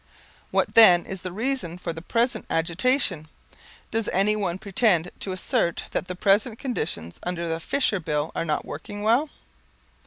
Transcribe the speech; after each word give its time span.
What 0.49 0.73
then 0.73 1.05
is 1.05 1.21
the 1.21 1.31
reason 1.31 1.77
for 1.77 1.93
the 1.93 2.01
present 2.01 2.47
agitation? 2.49 3.27
Does 3.91 4.07
any 4.11 4.35
one 4.35 4.57
pretend 4.57 5.11
to 5.19 5.31
assert 5.31 5.83
that 5.91 6.07
the 6.07 6.15
present 6.15 6.57
conditions 6.57 7.19
under 7.21 7.47
the 7.47 7.59
Fisher 7.59 7.99
Bill 7.99 8.31
are 8.33 8.43
not 8.43 8.65
working 8.65 9.03
well? 9.03 9.29